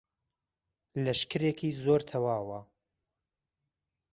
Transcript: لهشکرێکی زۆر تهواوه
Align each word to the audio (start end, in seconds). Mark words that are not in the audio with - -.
لهشکرێکی 1.03 1.69
زۆر 1.83 2.01
تهواوه 2.09 2.59